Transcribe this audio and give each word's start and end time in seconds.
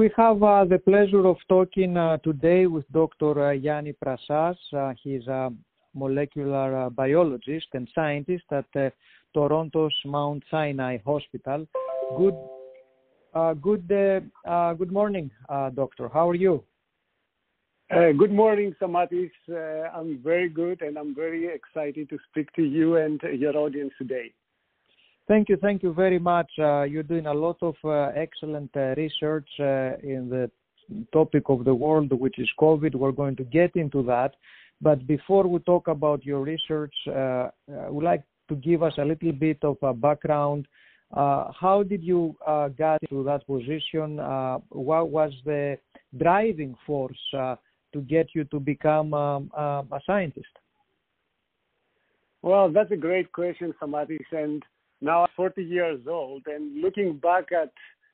We 0.00 0.10
have 0.16 0.42
uh, 0.42 0.64
the 0.64 0.78
pleasure 0.78 1.26
of 1.26 1.36
talking 1.46 1.94
uh, 1.98 2.16
today 2.24 2.64
with 2.64 2.90
Dr. 2.90 3.48
Uh, 3.48 3.50
Yanni 3.50 3.92
Prassas. 3.92 4.56
Uh, 4.72 4.94
he's 5.04 5.26
a 5.26 5.52
molecular 5.94 6.86
uh, 6.86 6.88
biologist 6.88 7.66
and 7.74 7.86
scientist 7.94 8.44
at 8.50 8.64
uh, 8.74 8.88
Toronto's 9.34 9.92
Mount 10.06 10.42
Sinai 10.50 10.96
Hospital. 11.04 11.68
Good, 12.16 12.34
good, 13.60 13.86
good 14.78 14.90
morning, 14.90 15.30
doctor. 15.74 16.08
How 16.08 16.30
are 16.30 16.34
you? 16.34 16.64
good 17.90 18.32
morning, 18.32 18.74
Stamatis. 18.80 19.32
I'm 19.94 20.18
very 20.24 20.48
good, 20.48 20.80
and 20.80 20.96
I'm 20.96 21.14
very 21.14 21.54
excited 21.54 22.08
to 22.08 22.18
speak 22.30 22.50
to 22.54 22.62
you 22.62 22.96
and 22.96 23.20
your 23.38 23.54
audience 23.54 23.92
today. 23.98 24.32
Thank 25.30 25.48
you. 25.48 25.56
Thank 25.56 25.84
you 25.84 25.92
very 25.92 26.18
much. 26.18 26.50
Uh, 26.58 26.82
you're 26.82 27.04
doing 27.04 27.26
a 27.26 27.32
lot 27.32 27.56
of 27.62 27.76
uh, 27.84 28.10
excellent 28.16 28.68
uh, 28.74 28.94
research 28.96 29.48
uh, 29.60 29.92
in 30.02 30.28
the 30.28 30.50
topic 31.12 31.44
of 31.46 31.64
the 31.64 31.72
world, 31.72 32.10
which 32.10 32.40
is 32.40 32.50
COVID. 32.58 32.96
We're 32.96 33.12
going 33.12 33.36
to 33.36 33.44
get 33.44 33.76
into 33.76 34.02
that. 34.06 34.34
But 34.80 35.06
before 35.06 35.46
we 35.46 35.60
talk 35.60 35.86
about 35.86 36.24
your 36.24 36.40
research, 36.40 36.92
uh, 37.06 37.10
uh, 37.12 37.50
I 37.86 37.90
would 37.90 38.02
like 38.02 38.24
to 38.48 38.56
give 38.56 38.82
us 38.82 38.94
a 38.98 39.04
little 39.04 39.30
bit 39.30 39.58
of 39.62 39.76
a 39.82 39.94
background. 39.94 40.66
how 41.14 41.84
did 41.88 42.02
you 42.02 42.34
get 42.76 42.98
to 43.10 43.22
that 43.22 43.46
position? 43.46 44.16
what 44.70 45.10
was 45.10 45.32
the 45.44 45.78
driving 46.18 46.74
force 46.84 47.22
to 47.32 48.00
get 48.08 48.34
you 48.34 48.42
to 48.46 48.58
become 48.58 49.14
um, 49.14 49.48
a 49.54 50.00
scientist? 50.04 50.54
Well, 52.42 52.68
that's 52.72 52.90
a 52.90 52.96
great 52.96 53.30
question, 53.30 53.72
Stamatis. 53.80 54.32
And 54.32 54.64
now 55.00 55.22
I'm 55.22 55.28
40 55.36 55.62
years 55.62 56.00
old, 56.08 56.42
and 56.46 56.82
looking 56.82 57.16
back 57.16 57.52
at 57.52 57.72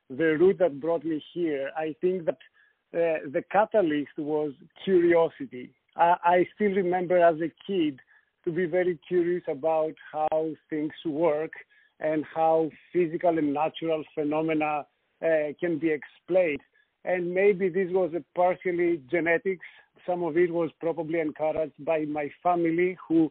the 0.08 0.36
route 0.38 0.58
that 0.58 0.80
brought 0.80 1.04
me 1.04 1.22
here, 1.34 1.70
I 1.76 1.94
think 2.00 2.26
that 2.26 2.38
uh, 2.94 3.28
the 3.32 3.42
catalyst 3.50 4.16
was 4.18 4.52
curiosity. 4.84 5.74
I, 5.96 6.14
I 6.24 6.48
still 6.54 6.72
remember 6.72 7.18
as 7.18 7.36
a 7.40 7.50
kid 7.66 7.98
to 8.44 8.52
be 8.52 8.66
very 8.66 8.98
curious 9.08 9.42
about 9.48 9.94
how 10.12 10.50
things 10.70 10.92
work 11.04 11.50
and 11.98 12.24
how 12.32 12.70
physical 12.92 13.36
and 13.38 13.52
natural 13.52 14.04
phenomena 14.14 14.86
uh, 15.24 15.26
can 15.58 15.78
be 15.78 15.90
explained. 15.90 16.60
And 17.04 17.32
maybe 17.32 17.68
this 17.68 17.88
was 17.90 18.12
partially 18.34 19.00
genetics. 19.10 19.64
Some 20.06 20.22
of 20.22 20.36
it 20.36 20.52
was 20.52 20.70
probably 20.80 21.20
encouraged 21.20 21.84
by 21.84 22.04
my 22.04 22.30
family 22.42 22.96
who 23.08 23.30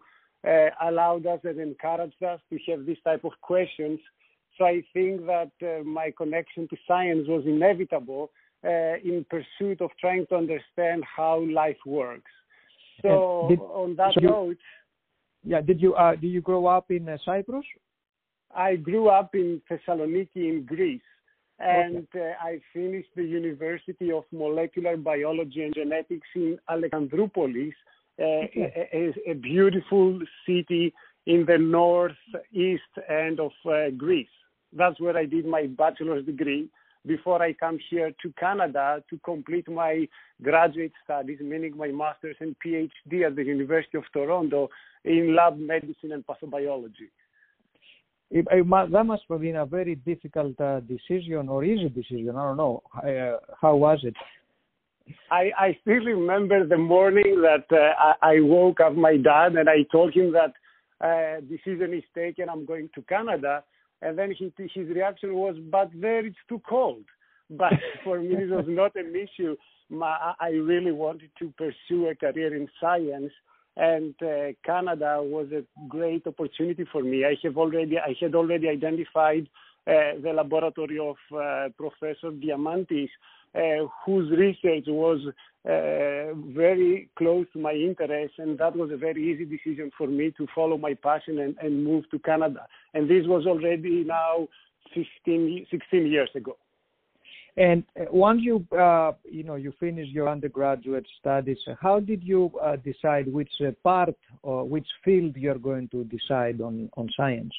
allowed 0.82 1.26
us 1.26 1.40
and 1.44 1.60
encouraged 1.60 2.22
us 2.24 2.40
to 2.50 2.60
have 2.70 2.86
this 2.86 2.98
type 3.04 3.24
of 3.24 3.32
questions. 3.42 4.00
So 4.58 4.66
I 4.66 4.84
think 4.94 5.26
that 5.26 5.52
uh, 5.62 5.84
my 5.84 6.12
connection 6.18 6.68
to 6.70 6.78
science 6.88 7.28
was 7.28 7.44
inevitable 7.46 8.32
uh, 8.66 8.96
in 9.04 9.26
pursuit 9.30 9.82
of 9.82 9.92
trying 10.00 10.26
to 10.28 10.36
understand 10.36 11.04
how 11.04 11.46
life 11.52 11.78
works. 11.86 12.32
So 13.02 13.48
did, 13.50 13.60
on 13.60 13.96
that 13.98 14.14
so 14.14 14.22
note, 14.22 14.58
yeah, 15.44 15.62
did 15.62 15.82
you 15.82 15.94
uh, 15.94 16.16
did 16.16 16.30
you 16.30 16.42
grow 16.42 16.66
up 16.66 16.90
in 16.90 17.08
uh, 17.10 17.18
Cyprus? 17.26 17.66
I 18.56 18.78
grew 18.78 19.10
up 19.10 19.36
in 19.36 19.62
Thessaloniki 19.70 20.36
in 20.36 20.66
Greece, 20.66 21.02
and 21.60 22.08
okay. 22.16 22.32
uh, 22.42 22.46
I 22.46 22.62
finished 22.74 23.10
the 23.16 23.24
University 23.24 24.12
of 24.12 24.24
Molecular 24.32 24.96
Biology 24.96 25.64
and 25.64 25.74
Genetics 25.76 26.28
in 26.36 26.58
Alexandroupolis 26.70 27.74
a, 28.20 29.14
a, 29.28 29.34
beautiful 29.34 30.20
city 30.46 30.94
in 31.26 31.46
the 31.46 31.58
northeast 31.58 32.84
end 33.10 33.40
of 33.40 33.52
uh, 33.66 33.90
Greece. 33.98 34.28
That's 34.74 35.00
where 35.00 35.18
I 35.18 35.26
did 35.26 35.46
my 35.46 35.68
bachelor's 35.68 36.26
degree 36.26 36.70
before 37.06 37.42
I 37.42 37.54
come 37.54 37.78
here 37.90 38.12
to 38.22 38.34
Canada 38.40 39.04
to 39.10 39.20
complete 39.20 39.70
my 39.70 40.08
graduate 40.42 40.94
studies, 41.04 41.40
meaning 41.42 41.78
my 41.78 41.88
master's 41.88 42.36
and 42.40 42.56
PhD 42.66 43.26
at 43.26 43.36
the 43.36 43.44
University 43.44 43.98
of 43.98 44.06
Toronto 44.12 44.70
in 45.04 45.36
lab 45.36 45.58
medicine 45.58 46.12
and 46.12 46.26
pathobiology. 46.26 47.10
It, 48.32 48.48
it, 48.52 48.92
that 48.92 49.04
must 49.06 49.24
have 49.30 49.42
been 49.42 49.58
a 49.58 49.66
very 49.66 49.96
difficult 49.96 50.60
uh, 50.60 50.80
decision 50.82 51.48
or 51.48 51.64
easy 51.64 51.90
decision. 51.90 52.32
I 52.32 52.44
don't 52.44 52.58
know. 52.58 52.82
Uh, 52.96 53.38
how 53.62 53.76
was 53.76 54.00
it? 54.04 54.16
I, 55.32 55.52
I 55.58 55.78
still 55.82 56.04
remember 56.04 56.66
the 56.66 56.78
morning 56.78 57.42
that 57.42 57.66
uh, 57.72 58.16
I, 58.22 58.36
I 58.36 58.40
woke 58.42 58.80
up 58.80 58.96
my 58.96 59.18
dad 59.18 59.56
and 59.56 59.70
I 59.70 59.84
told 59.92 60.14
him 60.14 60.34
that 60.34 60.54
uh, 61.02 61.42
decision 61.42 61.94
is 61.94 62.04
taken. 62.16 62.50
I'm 62.50 62.66
going 62.66 62.90
to 62.96 63.02
Canada, 63.04 63.64
and 64.02 64.18
then 64.18 64.32
he, 64.32 64.52
his 64.58 64.88
reaction 64.90 65.36
was, 65.36 65.56
"But 65.72 65.90
there 65.94 66.26
it's 66.26 66.38
too 66.50 66.62
cold." 66.68 67.04
But 67.48 67.74
for 68.04 68.20
me, 68.20 68.30
this 68.30 68.50
was 68.50 68.66
not 68.68 68.96
an 68.96 69.14
issue. 69.16 69.56
My, 69.92 70.34
I 70.40 70.50
really 70.50 70.92
wanted 70.92 71.30
to 71.38 71.54
pursue 71.56 72.08
a 72.08 72.16
career 72.16 72.56
in 72.56 72.68
science, 72.82 73.32
and 73.78 74.16
uh, 74.20 74.54
Canada 74.66 75.20
was 75.22 75.52
a 75.52 75.64
great 75.88 76.26
opportunity 76.26 76.86
for 76.92 77.04
me. 77.04 77.24
I 77.24 77.36
have 77.44 77.58
already 77.58 78.00
I 78.00 78.16
had 78.20 78.34
already 78.34 78.68
identified 78.68 79.48
uh, 79.86 80.18
the 80.24 80.34
laboratory 80.34 80.98
of 80.98 81.18
uh, 81.32 81.70
Professor 81.78 82.32
Diamandis 82.32 83.10
uh, 83.56 83.88
whose 84.06 84.30
research 84.32 84.86
was 84.88 85.20
uh, 85.66 86.34
very 86.54 87.10
close 87.18 87.46
to 87.54 87.60
my 87.60 87.72
interest, 87.72 88.34
and 88.38 88.58
that 88.60 88.76
was 88.76 88.92
a 88.92 88.98
very 88.98 89.32
easy 89.32 89.46
decision 89.46 89.92
for 89.98 90.08
me 90.08 90.32
to 90.38 90.46
follow 90.54 90.78
my 90.78 90.94
passion 90.94 91.40
and, 91.40 91.56
and 91.62 91.84
move 91.84 92.10
to 92.12 92.20
Canada. 92.20 92.68
And 92.94 93.10
this 93.10 93.26
was 93.26 93.46
already 93.46 94.04
now 94.04 94.48
15, 94.94 95.68
16 95.72 96.06
years 96.08 96.30
ago. 96.36 96.58
And 97.58 97.84
uh, 98.00 98.06
once 98.12 98.42
you, 98.44 98.66
uh, 98.78 99.14
you 99.24 99.44
know, 99.44 99.56
you 99.56 99.74
finish 99.80 100.10
your 100.10 100.28
undergraduate 100.30 101.08
studies, 101.20 101.58
how 101.80 102.00
did 102.02 102.22
you 102.22 102.52
uh, 102.62 102.76
decide 102.76 103.32
which 103.32 103.52
uh, 103.66 103.72
part 103.84 104.16
or 104.44 104.66
which 104.66 104.88
field 105.04 105.38
you're 105.38 105.58
going 105.58 105.88
to 105.90 106.04
decide 106.04 106.60
on, 106.60 106.90
on 106.98 107.10
science? 107.16 107.54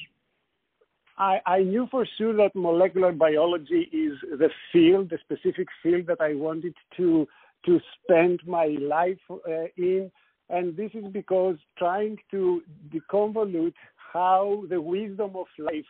I, 1.17 1.39
I 1.45 1.59
knew 1.63 1.87
for 1.89 2.05
sure 2.17 2.35
that 2.37 2.55
molecular 2.55 3.11
biology 3.11 3.89
is 3.91 4.13
the 4.39 4.49
field, 4.71 5.09
the 5.09 5.17
specific 5.23 5.67
field 5.81 6.05
that 6.07 6.21
I 6.21 6.33
wanted 6.35 6.75
to 6.97 7.27
to 7.65 7.79
spend 7.99 8.39
my 8.45 8.67
life 8.79 9.17
uh, 9.29 9.65
in, 9.77 10.11
and 10.49 10.77
this 10.77 10.91
is 10.93 11.05
because 11.11 11.57
trying 11.77 12.17
to 12.31 12.61
deconvolute 12.93 13.73
how 14.13 14.63
the 14.69 14.79
wisdom 14.79 15.35
of 15.35 15.47
life, 15.57 15.85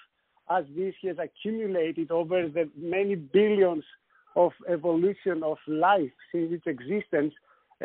as 0.49 0.63
this 0.75 0.95
has 1.03 1.17
accumulated 1.19 2.09
over 2.09 2.47
the 2.47 2.69
many 2.75 3.15
billions 3.15 3.83
of 4.35 4.53
evolution 4.67 5.43
of 5.43 5.57
life 5.67 6.09
since 6.31 6.51
its 6.53 6.65
existence, 6.65 7.33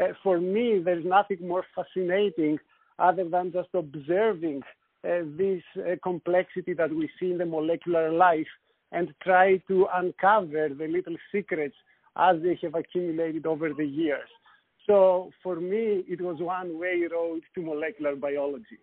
uh, 0.01 0.13
for 0.23 0.39
me, 0.41 0.81
there's 0.83 1.05
nothing 1.05 1.47
more 1.47 1.65
fascinating 1.75 2.59
other 2.99 3.29
than 3.29 3.53
just 3.53 3.69
observing 3.75 4.63
this 5.03 5.63
uh, 5.79 5.97
complexity 6.03 6.75
that 6.75 6.95
we 6.95 7.11
see 7.19 7.33
in 7.33 7.39
the 7.39 7.47
molecular 7.47 8.13
life 8.13 8.47
and 8.93 9.13
try 9.23 9.57
to 9.69 9.87
uncover 9.95 10.69
the 10.69 10.87
little 10.87 11.17
secrets 11.33 11.75
as 12.17 12.37
they 12.43 12.59
have 12.63 12.75
accumulated 12.75 13.47
over 13.47 13.73
the 13.73 13.87
years. 13.87 14.29
So 14.87 15.31
for 15.43 15.57
me, 15.57 16.05
it 16.09 16.21
was 16.21 16.37
one 16.41 16.79
way 16.79 17.03
road 17.11 17.43
to 17.55 17.63
molecular 17.63 18.17
biology. 18.17 18.79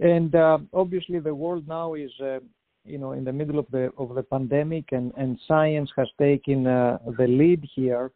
And 0.00 0.34
uh, 0.34 0.58
obviously, 0.72 1.18
the 1.18 1.34
world 1.34 1.66
now 1.66 1.94
is, 1.94 2.10
uh, 2.20 2.40
you 2.84 2.98
know, 2.98 3.12
in 3.12 3.24
the 3.24 3.32
middle 3.32 3.58
of 3.58 3.66
the 3.70 3.90
of 3.96 4.14
the 4.14 4.22
pandemic, 4.22 4.86
and 4.92 5.12
and 5.16 5.38
science 5.46 5.90
has 5.96 6.08
taken 6.18 6.66
uh, 6.66 6.98
the 7.18 7.26
lead 7.26 7.64
here 7.74 8.10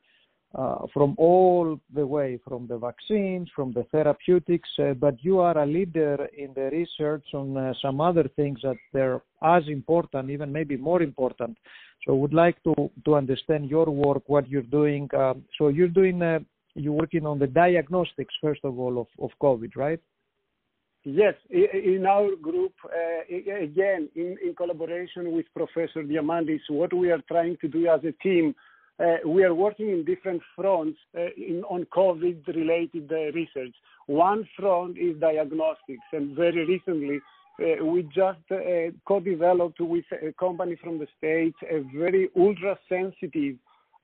uh, 0.55 0.87
from 0.95 1.15
all 1.19 1.79
the 1.95 2.07
way 2.07 2.39
from 2.47 2.67
the 2.67 2.79
vaccines, 2.79 3.49
from 3.55 3.73
the 3.73 3.85
therapeutics, 3.93 4.69
uh, 4.79 4.95
but 4.95 5.23
you 5.23 5.41
are 5.41 5.59
a 5.59 5.67
leader 5.67 6.27
in 6.37 6.53
the 6.55 6.71
research 6.71 7.27
on 7.35 7.57
uh, 7.57 7.75
some 7.83 8.01
other 8.01 8.27
things 8.35 8.59
that 8.63 8.77
they're 8.93 9.21
as 9.43 9.63
important, 9.69 10.31
even 10.31 10.51
maybe 10.51 10.77
more 10.77 11.03
important. 11.03 11.57
So, 12.07 12.15
would 12.15 12.33
like 12.33 12.63
to 12.63 12.91
to 13.05 13.15
understand 13.17 13.69
your 13.69 13.87
work, 13.87 14.23
what 14.27 14.49
you're 14.49 14.63
doing. 14.63 15.09
Um, 15.15 15.45
so, 15.59 15.69
you're 15.69 15.89
doing 15.89 16.23
uh, 16.23 16.39
you're 16.75 16.93
working 16.93 17.27
on 17.27 17.39
the 17.39 17.47
diagnostics 17.47 18.35
first 18.41 18.61
of 18.65 18.79
all 18.79 19.01
of, 19.01 19.09
of 19.19 19.31
COVID, 19.43 19.77
right? 19.77 20.01
Yes, 21.05 21.35
in 21.51 22.05
our 22.07 22.35
group, 22.37 22.73
uh, 22.85 23.63
again, 23.63 24.09
in, 24.15 24.37
in 24.45 24.55
collaboration 24.57 25.33
with 25.33 25.47
Professor 25.55 26.03
Diamandis, 26.03 26.61
what 26.69 26.93
we 26.93 27.11
are 27.11 27.23
trying 27.29 27.57
to 27.61 27.69
do 27.69 27.87
as 27.87 28.01
a 28.05 28.13
team 28.23 28.55
we 29.25 29.45
are 29.45 29.55
working 29.55 29.91
in 29.91 30.05
different 30.05 30.43
fronts 30.57 30.99
uh, 31.17 31.27
in, 31.37 31.63
on 31.69 31.87
COVID-related 31.97 33.11
uh, 33.11 33.33
research. 33.33 33.75
One 34.07 34.49
front 34.59 34.99
is 34.99 35.21
diagnostics, 35.21 36.05
and 36.13 36.35
very 36.35 36.65
recently 36.65 37.21
uh, 37.61 37.85
we 37.85 38.03
just 38.05 38.39
uh, 38.51 38.91
co-developed 39.07 39.81
with 39.81 40.05
a 40.13 40.33
company 40.33 40.77
from 40.83 40.99
the 40.99 41.07
States 41.17 41.57
a 41.71 41.81
very 41.97 42.29
ultra-sensitive 42.37 43.57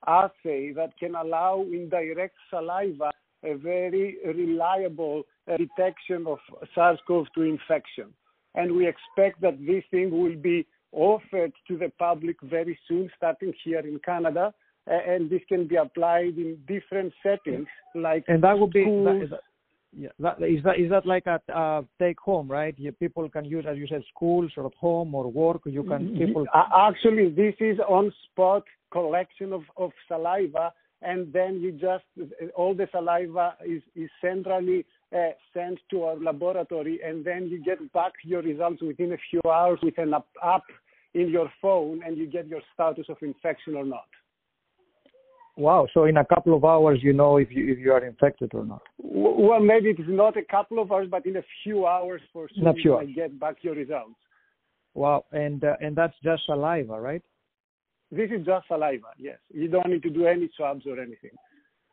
assay 0.07 0.71
that 0.73 0.91
can 0.99 1.15
allow 1.15 1.61
in 1.61 1.89
direct 1.89 2.35
saliva 2.49 3.11
a 3.43 3.55
very 3.55 4.17
reliable 4.25 5.23
uh, 5.47 5.57
detection 5.57 6.25
of 6.27 6.39
SARS-CoV-2 6.73 7.49
infection. 7.49 8.13
And 8.55 8.71
we 8.71 8.87
expect 8.87 9.41
that 9.41 9.57
this 9.65 9.83
thing 9.91 10.11
will 10.11 10.35
be 10.35 10.65
offered 10.91 11.53
to 11.67 11.77
the 11.77 11.91
public 11.99 12.37
very 12.41 12.77
soon, 12.87 13.09
starting 13.17 13.53
here 13.63 13.79
in 13.79 13.99
Canada 13.99 14.53
and 14.87 15.29
this 15.29 15.41
can 15.47 15.67
be 15.67 15.75
applied 15.75 16.37
in 16.37 16.57
different 16.67 17.13
settings, 17.23 17.67
like 17.95 18.25
and 18.27 18.43
that 18.43 18.57
would 18.57 18.71
be 18.71 18.83
schools. 18.83 19.29
that, 19.29 19.39
yeah, 19.97 20.09
that, 20.19 20.41
is 20.41 20.63
that 20.63 20.79
is 20.79 20.89
that 20.89 21.05
like 21.05 21.25
a 21.25 21.39
uh, 21.53 21.81
take 21.99 22.19
home, 22.19 22.47
right? 22.49 22.75
You, 22.77 22.91
people 22.91 23.29
can 23.29 23.45
use, 23.45 23.65
as 23.67 23.77
you 23.77 23.87
said, 23.87 24.03
schools 24.13 24.51
or 24.57 24.65
at 24.65 24.73
home 24.75 25.15
or 25.15 25.31
work. 25.31 25.61
You 25.65 25.83
can 25.83 26.17
people. 26.17 26.45
Actually, 26.53 27.29
this 27.29 27.55
is 27.59 27.79
on 27.87 28.13
spot 28.25 28.63
collection 28.91 29.53
of, 29.53 29.63
of 29.77 29.91
saliva, 30.07 30.73
and 31.01 31.31
then 31.33 31.61
you 31.61 31.71
just 31.71 32.03
all 32.55 32.75
the 32.75 32.87
saliva 32.91 33.55
is 33.65 33.81
is 33.95 34.09
centrally 34.21 34.85
uh, 35.15 35.29
sent 35.53 35.79
to 35.91 36.03
our 36.03 36.17
laboratory, 36.17 36.99
and 37.03 37.23
then 37.23 37.47
you 37.47 37.63
get 37.63 37.79
back 37.93 38.13
your 38.23 38.41
results 38.41 38.81
within 38.81 39.13
a 39.13 39.17
few 39.29 39.41
hours 39.49 39.79
with 39.81 39.97
an 39.97 40.13
app 40.43 40.63
in 41.13 41.29
your 41.29 41.49
phone, 41.61 42.01
and 42.05 42.17
you 42.17 42.27
get 42.27 42.47
your 42.47 42.61
status 42.73 43.05
of 43.09 43.17
infection 43.21 43.75
or 43.75 43.85
not. 43.85 44.07
Wow! 45.57 45.87
So 45.93 46.03
in 46.03 46.17
a 46.17 46.25
couple 46.25 46.55
of 46.55 46.65
hours, 46.65 46.99
you 47.01 47.13
know 47.13 47.37
if 47.37 47.49
you 47.49 47.71
if 47.71 47.79
you 47.79 47.93
are 47.93 48.05
infected 48.05 48.51
or 48.53 48.65
not. 48.65 48.81
Well, 48.97 49.61
maybe 49.61 49.89
it's 49.89 50.01
not 50.05 50.35
a 50.35 50.43
couple 50.43 50.79
of 50.79 50.91
hours, 50.91 51.07
but 51.09 51.25
in 51.25 51.37
a 51.37 51.43
few 51.63 51.87
hours 51.87 52.21
for 52.33 52.49
sure, 52.53 53.03
you 53.03 53.15
get 53.15 53.39
back 53.39 53.57
your 53.61 53.75
results. 53.75 54.19
Wow! 54.95 55.25
And 55.31 55.63
uh, 55.63 55.75
and 55.79 55.95
that's 55.95 56.15
just 56.23 56.45
saliva, 56.45 56.99
right? 56.99 57.21
This 58.11 58.29
is 58.31 58.45
just 58.45 58.67
saliva. 58.67 59.07
Yes, 59.17 59.37
you 59.53 59.69
don't 59.69 59.87
need 59.87 60.03
to 60.03 60.09
do 60.09 60.25
any 60.25 60.49
swabs 60.57 60.85
or 60.85 60.99
anything. 60.99 61.31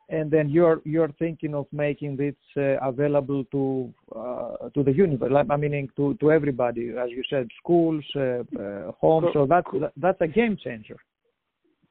And 0.09 0.29
then 0.29 0.49
you're 0.49 0.81
you're 0.83 1.11
thinking 1.17 1.55
of 1.55 1.65
making 1.71 2.17
this 2.17 2.35
uh, 2.57 2.85
available 2.85 3.45
to 3.45 3.93
uh, 4.13 4.69
to 4.73 4.83
the 4.83 4.91
universe. 4.91 5.31
I 5.49 5.55
mean, 5.55 5.89
to 5.95 6.15
to 6.15 6.31
everybody, 6.31 6.89
as 6.89 7.09
you 7.11 7.23
said, 7.29 7.47
schools, 7.61 8.03
uh, 8.17 8.43
uh, 8.59 8.91
homes. 8.99 9.27
So 9.31 9.45
that's 9.45 9.67
that's 9.95 10.19
a 10.19 10.27
game 10.27 10.57
changer. 10.61 10.97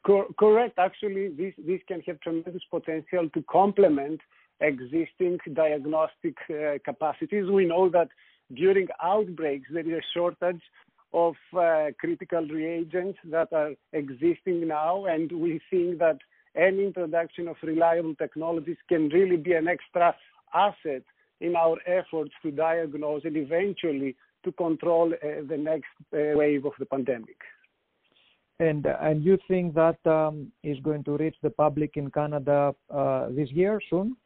Cor- 0.04 0.28
correct. 0.38 0.78
Actually, 0.78 1.28
this, 1.28 1.54
this 1.58 1.80
can 1.86 2.00
have 2.02 2.20
tremendous 2.20 2.62
potential 2.70 3.28
to 3.34 3.44
complement 3.50 4.20
existing 4.60 5.38
diagnostic 5.52 6.36
uh, 6.50 6.78
capacities. 6.84 7.50
We 7.50 7.66
know 7.66 7.88
that 7.90 8.08
during 8.54 8.88
outbreaks, 9.02 9.68
there 9.72 9.86
is 9.86 9.98
a 9.98 10.06
shortage 10.14 10.62
of 11.12 11.34
uh, 11.56 11.86
critical 11.98 12.46
reagents 12.46 13.18
that 13.30 13.52
are 13.52 13.72
existing 13.92 14.66
now, 14.66 15.04
and 15.06 15.30
we 15.30 15.60
think 15.70 15.98
that 15.98 16.18
any 16.56 16.86
introduction 16.86 17.48
of 17.48 17.56
reliable 17.62 18.14
technologies 18.14 18.76
can 18.88 19.08
really 19.08 19.36
be 19.36 19.52
an 19.52 19.68
extra 19.68 20.14
asset 20.54 21.02
in 21.40 21.56
our 21.56 21.76
efforts 21.86 22.32
to 22.42 22.50
diagnose 22.50 23.22
and 23.24 23.36
eventually 23.36 24.16
to 24.44 24.52
control 24.52 25.12
uh, 25.12 25.26
the 25.48 25.56
next 25.56 25.90
uh, 26.12 26.36
wave 26.36 26.64
of 26.64 26.72
the 26.78 26.86
pandemic. 26.86 27.36
And 28.68 28.86
and 28.86 29.24
you 29.24 29.38
think 29.48 29.74
that 29.74 29.98
um, 30.06 30.52
is 30.62 30.78
going 30.88 31.02
to 31.04 31.16
reach 31.16 31.34
the 31.42 31.50
public 31.50 31.96
in 31.96 32.10
Canada 32.10 32.72
uh, 32.90 33.26
this 33.30 33.50
year 33.50 33.80
soon? 33.90 34.16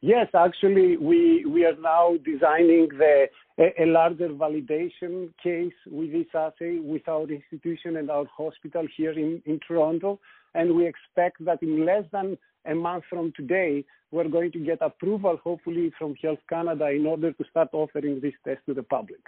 Yes, 0.00 0.28
actually, 0.34 0.96
we 0.96 1.44
we 1.44 1.66
are 1.66 1.78
now 1.78 2.14
designing 2.24 2.88
the 3.02 3.26
a, 3.58 3.82
a, 3.82 3.86
larger 3.86 4.30
validation 4.44 5.12
case 5.42 5.78
with 5.90 6.10
this 6.12 6.30
assay 6.34 6.78
with 6.78 7.06
our 7.06 7.26
institution 7.38 7.96
and 7.98 8.08
our 8.10 8.24
hospital 8.34 8.86
here 8.96 9.12
in, 9.12 9.42
in 9.44 9.60
Toronto, 9.66 10.18
and 10.54 10.74
we 10.74 10.86
expect 10.86 11.44
that 11.44 11.62
in 11.62 11.84
less 11.84 12.04
than 12.12 12.38
a 12.64 12.74
month 12.74 13.04
from 13.10 13.32
today, 13.36 13.84
we're 14.10 14.32
going 14.36 14.52
to 14.52 14.60
get 14.60 14.78
approval, 14.80 15.38
hopefully 15.44 15.92
from 15.98 16.14
Health 16.22 16.44
Canada, 16.48 16.86
in 16.88 17.04
order 17.04 17.32
to 17.32 17.44
start 17.50 17.68
offering 17.72 18.20
this 18.20 18.36
test 18.44 18.60
to 18.66 18.74
the 18.74 18.84
public. 18.84 19.24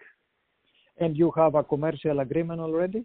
And 0.97 1.17
you 1.19 1.33
have 1.37 1.55
a 1.55 1.65
commercial 1.65 2.21
agreement 2.21 2.61
already? 2.61 3.05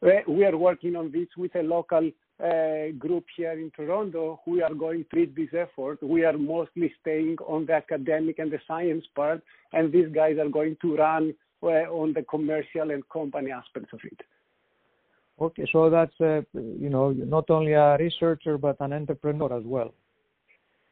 We 0.00 0.44
are 0.44 0.56
working 0.56 0.96
on 0.96 1.10
this 1.10 1.28
with 1.36 1.54
a 1.56 1.62
local 1.62 2.10
uh, 2.42 2.92
group 2.98 3.24
here 3.36 3.52
in 3.52 3.70
Toronto 3.74 4.40
who 4.44 4.62
are 4.62 4.74
going 4.74 5.04
to 5.10 5.16
lead 5.16 5.34
this 5.34 5.48
effort. 5.52 6.02
We 6.02 6.24
are 6.24 6.38
mostly 6.38 6.92
staying 7.00 7.36
on 7.46 7.66
the 7.66 7.74
academic 7.74 8.38
and 8.38 8.50
the 8.50 8.60
science 8.66 9.04
part, 9.14 9.42
and 9.72 9.92
these 9.92 10.08
guys 10.14 10.38
are 10.38 10.48
going 10.48 10.76
to 10.82 10.96
run 10.96 11.34
uh, 11.62 11.66
on 11.66 12.12
the 12.12 12.22
commercial 12.22 12.90
and 12.90 13.08
company 13.08 13.50
aspects 13.50 13.92
of 13.92 14.00
it. 14.04 14.20
Okay, 15.40 15.66
so 15.72 15.88
that's 15.88 16.20
uh, 16.20 16.42
you 16.54 16.90
know 16.90 17.10
not 17.10 17.48
only 17.50 17.72
a 17.72 17.96
researcher 17.96 18.58
but 18.58 18.76
an 18.80 18.92
entrepreneur 18.92 19.56
as 19.56 19.64
well. 19.64 19.94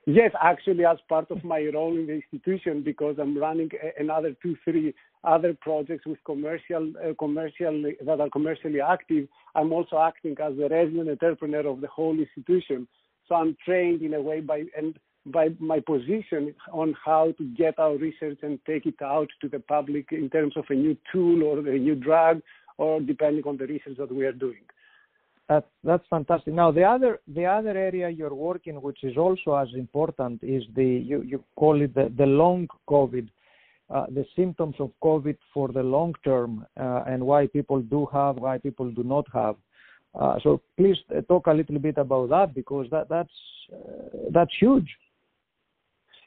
Yes, 0.08 0.30
actually, 0.40 0.84
as 0.84 0.98
part 1.08 1.32
of 1.32 1.42
my 1.42 1.68
role 1.74 1.96
in 1.96 2.06
the 2.06 2.12
institution, 2.12 2.80
because 2.80 3.16
I'm 3.18 3.36
running 3.36 3.70
another 3.98 4.36
two, 4.40 4.56
three 4.64 4.94
other 5.24 5.52
projects 5.60 6.06
with 6.06 6.22
commercial, 6.24 6.92
uh, 7.04 7.12
commercial 7.18 7.82
that 8.04 8.20
are 8.20 8.30
commercially 8.30 8.80
active. 8.80 9.26
I'm 9.56 9.72
also 9.72 9.98
acting 9.98 10.36
as 10.40 10.56
the 10.56 10.68
resident 10.68 11.08
entrepreneur 11.08 11.66
of 11.66 11.80
the 11.80 11.88
whole 11.88 12.16
institution. 12.16 12.86
So 13.28 13.34
I'm 13.34 13.56
trained 13.64 14.02
in 14.02 14.14
a 14.14 14.22
way 14.22 14.40
by 14.40 14.62
and 14.76 14.96
by 15.26 15.48
my 15.58 15.80
position 15.80 16.54
on 16.72 16.94
how 17.04 17.32
to 17.36 17.44
get 17.56 17.76
our 17.80 17.96
research 17.96 18.38
and 18.42 18.60
take 18.64 18.86
it 18.86 19.02
out 19.02 19.28
to 19.40 19.48
the 19.48 19.58
public 19.58 20.12
in 20.12 20.30
terms 20.30 20.56
of 20.56 20.66
a 20.70 20.74
new 20.74 20.96
tool 21.12 21.42
or 21.42 21.58
a 21.58 21.78
new 21.78 21.96
drug, 21.96 22.42
or 22.78 23.00
depending 23.00 23.42
on 23.42 23.56
the 23.56 23.66
research 23.66 23.96
that 23.98 24.14
we 24.14 24.24
are 24.24 24.30
doing. 24.30 24.62
That's 25.48 25.66
that's 25.84 26.04
fantastic. 26.10 26.54
Now 26.54 26.72
the 26.72 26.82
other 26.82 27.20
the 27.28 27.44
other 27.44 27.70
area 27.70 28.08
you're 28.10 28.34
working, 28.34 28.82
which 28.82 29.04
is 29.04 29.16
also 29.16 29.54
as 29.54 29.68
important, 29.74 30.42
is 30.42 30.64
the 30.74 30.84
you, 30.84 31.22
you 31.22 31.44
call 31.54 31.80
it 31.80 31.94
the, 31.94 32.12
the 32.16 32.26
long 32.26 32.66
COVID, 32.90 33.28
uh, 33.88 34.06
the 34.08 34.26
symptoms 34.34 34.74
of 34.80 34.90
COVID 35.04 35.36
for 35.54 35.68
the 35.68 35.82
long 35.82 36.14
term, 36.24 36.66
uh, 36.80 37.04
and 37.06 37.24
why 37.24 37.46
people 37.46 37.80
do 37.80 38.08
have, 38.12 38.36
why 38.36 38.58
people 38.58 38.90
do 38.90 39.04
not 39.04 39.26
have. 39.32 39.54
Uh, 40.18 40.36
so 40.42 40.60
please 40.76 40.96
uh, 41.16 41.20
talk 41.22 41.46
a 41.46 41.52
little 41.52 41.78
bit 41.78 41.98
about 41.98 42.28
that 42.30 42.52
because 42.52 42.88
that 42.90 43.08
that's 43.08 43.38
uh, 43.72 44.30
that's 44.32 44.52
huge. 44.58 44.88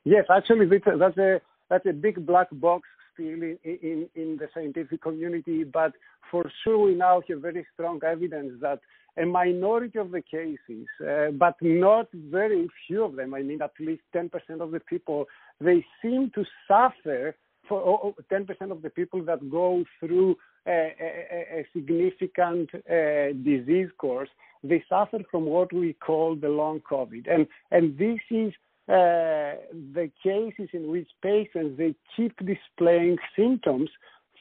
Yes, 0.06 0.26
actually, 0.30 0.66
that's 0.98 1.18
a 1.18 1.42
that's 1.70 1.86
a 1.86 1.92
big 1.94 2.26
black 2.26 2.48
box 2.54 2.88
still 3.14 3.42
in, 3.44 3.58
in, 3.66 4.08
in 4.16 4.38
the 4.38 4.48
scientific 4.54 5.02
community, 5.02 5.66
but 5.66 5.92
for 6.32 6.50
sure 6.64 6.86
we 6.86 6.96
now 6.96 7.22
have 7.28 7.42
very 7.42 7.66
strong 7.74 8.00
evidence 8.06 8.54
that 8.62 8.80
a 9.18 9.26
minority 9.26 10.00
of 10.00 10.12
the 10.12 10.22
cases, 10.22 10.88
uh, 11.08 11.32
but 11.32 11.56
not 11.62 12.08
very 12.14 12.68
few 12.88 13.04
of 13.04 13.16
them. 13.16 13.34
I 13.34 13.42
mean, 13.42 13.62
at 13.62 13.72
least 13.80 14.04
10% 14.16 14.30
of 14.62 14.72
the 14.72 14.80
people, 14.80 15.26
they 15.60 15.86
seem 16.02 16.32
to 16.36 16.46
suffer 16.68 17.36
for 17.68 18.16
10% 18.32 18.72
of 18.72 18.82
the 18.82 18.90
people 18.90 19.24
that 19.24 19.50
go 19.50 19.84
through 20.00 20.36
a, 20.68 20.94
a, 21.00 21.60
a 21.60 21.66
significant 21.74 22.70
uh, 22.74 23.34
disease 23.44 23.90
course, 23.98 24.30
they 24.64 24.84
suffer 24.90 25.20
from 25.32 25.46
what 25.46 25.72
we 25.72 25.94
call 25.94 26.36
the 26.36 26.50
long 26.50 26.82
COVID. 26.82 27.32
And, 27.32 27.48
and 27.72 27.98
this 27.98 28.20
is 28.30 28.54
uh, 28.90 29.56
the 29.94 30.10
cases 30.24 30.70
in 30.74 30.90
which 30.90 31.08
patients, 31.22 31.78
they 31.78 31.96
keep 32.16 32.34
displaying 32.46 33.18
symptoms 33.38 33.90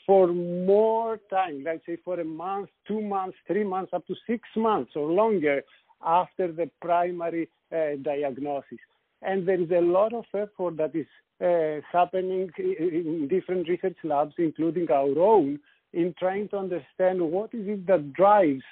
for 0.08 0.28
more 0.28 1.18
time, 1.28 1.62
let's 1.66 1.84
say 1.84 1.98
for 2.02 2.18
a 2.18 2.24
month, 2.24 2.70
two 2.86 3.02
months, 3.02 3.36
three 3.46 3.62
months, 3.62 3.92
up 3.92 4.06
to 4.06 4.14
six 4.26 4.48
months 4.56 4.92
or 4.96 5.12
longer 5.12 5.62
after 6.02 6.50
the 6.50 6.70
primary 6.80 7.46
uh, 7.70 7.90
diagnosis. 8.00 8.78
And 9.20 9.46
there 9.46 9.60
is 9.60 9.70
a 9.70 9.82
lot 9.82 10.14
of 10.14 10.24
effort 10.32 10.78
that 10.78 10.92
is 10.94 11.06
uh, 11.44 11.82
happening 11.92 12.50
in 12.56 13.28
different 13.28 13.68
research 13.68 13.98
labs, 14.02 14.32
including 14.38 14.90
our 14.90 15.18
own, 15.18 15.60
in 15.92 16.14
trying 16.18 16.48
to 16.48 16.56
understand 16.56 17.20
what 17.20 17.52
is 17.52 17.68
it 17.68 17.86
that 17.86 18.14
drives 18.14 18.64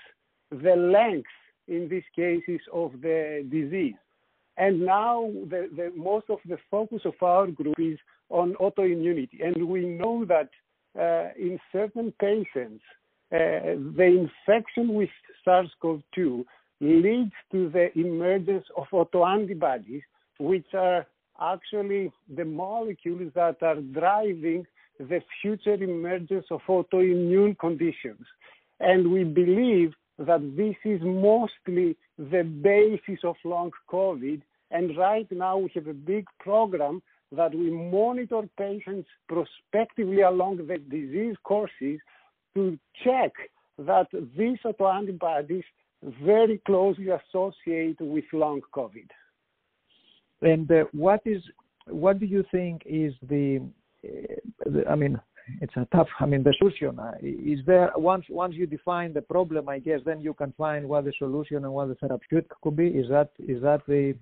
the 0.50 0.74
length 0.74 1.28
in 1.68 1.86
these 1.90 2.08
cases 2.14 2.60
of 2.72 2.92
the 3.02 3.46
disease. 3.50 3.96
And 4.56 4.86
now 4.86 5.30
the, 5.50 5.68
the, 5.76 5.92
most 5.94 6.30
of 6.30 6.38
the 6.48 6.56
focus 6.70 7.02
of 7.04 7.14
our 7.20 7.46
group 7.48 7.74
is 7.78 7.98
on 8.30 8.54
autoimmunity. 8.54 9.44
And 9.44 9.68
we 9.68 9.84
know 9.84 10.24
that 10.24 10.48
in 11.38 11.58
certain 11.72 12.12
patients, 12.20 12.82
uh, 13.32 13.74
the 13.96 14.28
infection 14.28 14.94
with 14.94 15.10
SARS-CoV-2 15.44 16.44
leads 16.80 17.32
to 17.52 17.68
the 17.70 17.88
emergence 17.98 18.64
of 18.76 18.86
autoantibodies, 18.92 20.02
which 20.38 20.66
are 20.74 21.06
actually 21.40 22.12
the 22.34 22.44
molecules 22.44 23.32
that 23.34 23.56
are 23.62 23.80
driving 23.80 24.64
the 24.98 25.20
future 25.42 25.74
emergence 25.74 26.46
of 26.50 26.60
autoimmune 26.68 27.58
conditions. 27.58 28.24
And 28.80 29.10
we 29.10 29.24
believe 29.24 29.92
that 30.18 30.56
this 30.56 30.76
is 30.84 31.00
mostly 31.02 31.96
the 32.18 32.42
basis 32.42 33.22
of 33.24 33.36
long 33.44 33.70
COVID. 33.90 34.40
And 34.70 34.96
right 34.96 35.30
now 35.30 35.58
we 35.58 35.70
have 35.74 35.86
a 35.86 35.94
big 35.94 36.26
program 36.40 37.02
that 37.32 37.54
we 37.54 37.70
monitor 37.70 38.42
patients 38.56 39.08
prospectively 39.28 40.20
along 40.22 40.58
the 40.58 40.78
disease 40.78 41.36
courses 41.42 41.98
to 42.54 42.78
check 43.04 43.32
that 43.78 44.06
these 44.36 44.58
autoantibodies 44.64 45.64
very 46.22 46.58
closely 46.66 47.08
associate 47.08 48.00
with 48.00 48.24
long 48.32 48.60
COVID. 48.74 49.08
And 50.42 50.70
uh, 50.70 50.84
what 50.92 51.20
is 51.24 51.42
what 51.88 52.18
do 52.18 52.26
you 52.26 52.44
think 52.50 52.82
is 52.84 53.12
the, 53.28 53.62
uh, 54.04 54.10
the 54.66 54.86
I 54.88 54.94
mean, 54.94 55.20
it's 55.60 55.76
a 55.76 55.86
tough. 55.94 56.08
I 56.20 56.26
mean, 56.26 56.42
the 56.42 56.54
solution 56.58 56.98
uh, 56.98 57.12
is 57.22 57.60
there. 57.66 57.90
Once 57.96 58.24
once 58.28 58.54
you 58.54 58.66
define 58.66 59.12
the 59.12 59.22
problem, 59.22 59.68
I 59.68 59.78
guess 59.78 60.00
then 60.04 60.20
you 60.20 60.34
can 60.34 60.52
find 60.58 60.88
what 60.88 61.04
the 61.04 61.12
solution 61.18 61.58
and 61.64 61.72
what 61.72 61.88
the 61.88 61.94
therapeutic 61.94 62.50
could 62.62 62.76
be. 62.76 62.88
Is 62.88 63.08
that 63.08 63.30
is 63.38 63.62
that 63.62 63.82
the 63.86 64.14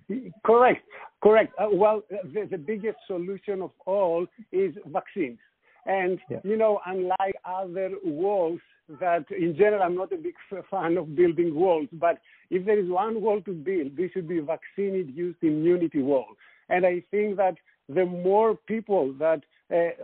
correct? 0.45 0.87
Correct. 1.23 1.55
Uh, 1.59 1.69
well, 1.73 2.03
the, 2.11 2.47
the 2.51 2.59
biggest 2.59 2.99
solution 3.07 3.63
of 3.63 3.71
all 3.87 4.27
is 4.53 4.75
vaccines. 4.87 5.39
And 5.87 6.19
yeah. 6.31 6.39
you 6.45 6.57
know, 6.57 6.81
unlike 6.87 7.37
other 7.45 7.91
walls 8.05 8.61
that 9.01 9.25
in 9.31 9.57
general 9.57 9.83
I'm 9.83 9.95
not 9.95 10.13
a 10.13 10.17
big 10.17 10.35
fan 10.71 10.97
of 10.99 11.17
building 11.17 11.55
walls, 11.55 11.89
but 11.93 12.19
if 12.51 12.67
there 12.67 12.79
is 12.79 12.91
one 12.91 13.23
wall 13.23 13.41
to 13.43 13.53
build, 13.53 13.97
this 13.97 14.11
should 14.13 14.29
be 14.29 14.41
vaccine-induced 14.41 15.39
immunity 15.43 16.03
wall. 16.03 16.27
And 16.69 16.85
I 16.85 17.03
think 17.11 17.37
that 17.37 17.55
the 17.89 18.05
more 18.05 18.57
people 18.67 19.15
that 19.19 19.43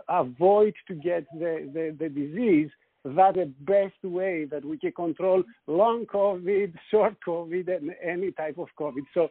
avoid 0.09 0.73
to 0.87 0.95
get 0.95 1.25
the, 1.33 1.69
the, 1.73 1.95
the 1.99 2.09
disease, 2.09 2.69
that 3.03 3.33
the 3.33 3.51
best 3.61 3.95
way 4.03 4.45
that 4.45 4.63
we 4.63 4.77
can 4.77 4.91
control 4.91 5.43
long 5.67 6.05
COVID, 6.05 6.73
short 6.91 7.15
COVID, 7.25 7.75
and 7.75 7.91
any 8.03 8.31
type 8.31 8.57
of 8.57 8.67
COVID. 8.79 9.03
So 9.13 9.29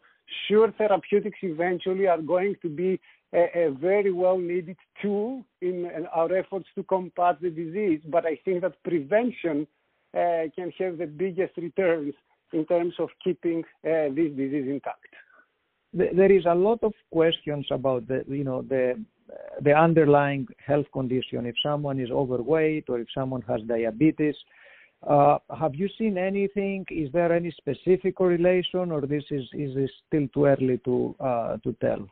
sure, 0.48 0.72
therapeutics 0.72 1.38
eventually 1.42 2.06
are 2.06 2.20
going 2.20 2.56
to 2.62 2.68
be 2.68 3.00
a, 3.32 3.66
a 3.66 3.70
very 3.70 4.12
well 4.12 4.38
needed 4.38 4.76
tool 5.00 5.44
in, 5.60 5.86
in, 5.96 6.06
our 6.12 6.34
efforts 6.34 6.66
to 6.74 6.82
combat 6.84 7.40
the 7.40 7.50
disease. 7.50 8.00
But 8.06 8.26
I 8.26 8.38
think 8.44 8.62
that 8.62 8.82
prevention 8.82 9.66
uh, 10.14 10.50
can 10.54 10.72
have 10.78 10.98
the 10.98 11.06
biggest 11.06 11.56
returns 11.56 12.14
in 12.52 12.66
terms 12.66 12.94
of 12.98 13.08
keeping 13.22 13.62
uh, 13.84 14.10
this 14.14 14.32
disease 14.36 14.66
intact. 14.68 15.06
There 15.92 16.30
is 16.30 16.44
a 16.46 16.54
lot 16.54 16.80
of 16.82 16.92
questions 17.12 17.66
about 17.70 18.06
the, 18.06 18.24
you 18.28 18.44
know, 18.44 18.62
the 18.62 18.94
the 19.60 19.72
underlying 19.72 20.46
health 20.64 20.86
condition. 20.92 21.46
If 21.46 21.54
someone 21.62 22.00
is 22.00 22.10
overweight 22.10 22.84
or 22.88 23.00
if 23.00 23.08
someone 23.14 23.42
has 23.42 23.60
diabetes, 23.62 24.34
uh, 25.06 25.38
have 25.58 25.74
you 25.74 25.88
seen 25.96 26.18
anything? 26.18 26.84
Is 26.90 27.10
there 27.12 27.32
any 27.32 27.50
specific 27.52 28.16
correlation, 28.16 28.92
or 28.92 29.00
this 29.00 29.24
is 29.30 29.44
is 29.54 29.74
this 29.74 29.90
still 30.06 30.28
too 30.28 30.44
early 30.46 30.78
to 30.84 31.14
uh, 31.20 31.56
to 31.58 31.72
tell? 31.80 32.06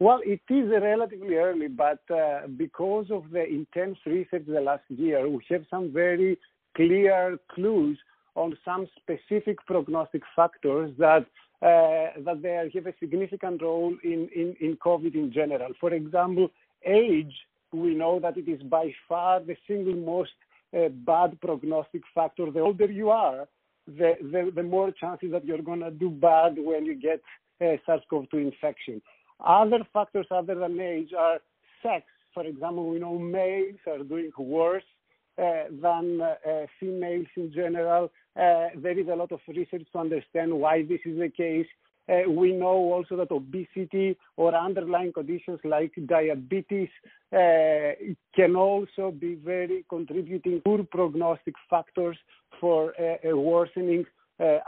Well, 0.00 0.20
it 0.24 0.42
is 0.50 0.70
relatively 0.70 1.36
early, 1.36 1.68
but 1.68 2.00
uh, 2.10 2.48
because 2.56 3.06
of 3.10 3.30
the 3.30 3.46
intense 3.46 3.96
research 4.04 4.44
the 4.46 4.60
last 4.60 4.82
year, 4.88 5.26
we 5.28 5.42
have 5.50 5.64
some 5.70 5.92
very 5.92 6.36
clear 6.76 7.38
clues 7.54 7.98
on 8.34 8.58
some 8.64 8.86
specific 9.00 9.64
prognostic 9.66 10.22
factors 10.34 10.90
that 10.98 11.24
that 11.60 12.40
they 12.42 12.70
have 12.74 12.86
a 12.86 12.94
significant 13.00 13.62
role 13.62 13.94
in, 14.02 14.28
in, 14.34 14.56
in 14.60 14.76
COVID 14.76 15.14
in 15.14 15.32
general. 15.32 15.72
For 15.80 15.92
example, 15.92 16.48
age, 16.84 17.34
we 17.72 17.94
know 17.94 18.20
that 18.20 18.36
it 18.36 18.48
is 18.48 18.62
by 18.62 18.92
far 19.08 19.40
the 19.40 19.56
single 19.66 19.94
most 19.94 20.30
uh, 20.76 20.88
bad 20.88 21.40
prognostic 21.40 22.02
factor. 22.14 22.50
The 22.50 22.60
older 22.60 22.90
you 22.90 23.10
are, 23.10 23.46
the, 23.86 24.14
the, 24.20 24.52
the 24.54 24.62
more 24.62 24.90
chances 24.92 25.30
that 25.32 25.44
you're 25.44 25.62
going 25.62 25.80
to 25.80 25.90
do 25.90 26.10
bad 26.10 26.54
when 26.56 26.84
you 26.84 26.94
get 26.94 27.20
uh, 27.60 27.76
SARS-CoV-2 27.86 28.34
infection. 28.34 29.00
Other 29.44 29.80
factors 29.92 30.26
other 30.30 30.54
than 30.54 30.80
age 30.80 31.10
are 31.16 31.38
sex. 31.82 32.06
For 32.32 32.44
example, 32.44 32.88
we 32.88 32.98
know 32.98 33.18
males 33.18 33.76
are 33.86 34.02
doing 34.02 34.30
worse 34.38 34.82
uh, 34.82 34.93
than 35.36 36.20
uh, 36.20 36.66
females 36.78 37.26
in 37.36 37.52
general. 37.52 38.10
Uh, 38.36 38.68
there 38.76 38.98
is 38.98 39.08
a 39.08 39.14
lot 39.14 39.32
of 39.32 39.40
research 39.48 39.86
to 39.92 39.98
understand 39.98 40.52
why 40.52 40.82
this 40.82 41.00
is 41.04 41.18
the 41.18 41.28
case. 41.28 41.66
Uh, 42.06 42.30
we 42.30 42.52
know 42.52 42.92
also 42.92 43.16
that 43.16 43.30
obesity 43.30 44.16
or 44.36 44.54
underlying 44.54 45.12
conditions 45.12 45.58
like 45.64 45.92
diabetes 46.06 46.90
uh, 47.32 47.92
can 48.36 48.54
also 48.54 49.10
be 49.10 49.36
very 49.36 49.84
contributing 49.88 50.60
poor 50.64 50.84
prognostic 50.84 51.54
factors 51.70 52.16
for 52.60 52.92
a 53.24 53.32
worsening 53.34 54.04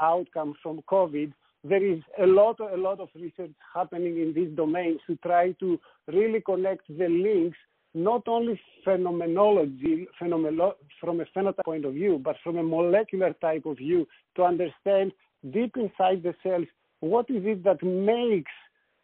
outcome 0.00 0.54
from 0.62 0.80
COVID 0.90 1.32
there 1.68 1.84
is 1.84 2.00
a 2.22 2.26
lot, 2.26 2.60
a 2.60 2.76
lot 2.76 3.00
of 3.00 3.08
research 3.14 3.50
happening 3.74 4.20
in 4.20 4.32
these 4.34 4.54
domains 4.56 5.00
to 5.06 5.16
try 5.16 5.52
to 5.52 5.78
really 6.06 6.40
connect 6.40 6.86
the 6.88 7.08
links, 7.08 7.58
not 7.96 8.22
only 8.28 8.60
phenomenology, 8.84 10.06
phenomeno- 10.20 10.76
from 11.00 11.20
a 11.20 11.24
phenotype 11.36 11.64
point 11.64 11.84
of 11.84 11.94
view, 11.94 12.20
but 12.22 12.36
from 12.44 12.58
a 12.58 12.62
molecular 12.62 13.32
type 13.40 13.64
of 13.64 13.78
view 13.78 14.06
to 14.36 14.42
understand 14.42 15.12
deep 15.50 15.76
inside 15.76 16.22
the 16.22 16.34
cells 16.42 16.66
what 17.00 17.28
is 17.30 17.42
it 17.44 17.62
that 17.64 17.82
makes 17.82 18.52